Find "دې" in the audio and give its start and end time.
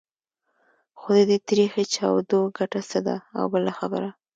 1.29-1.37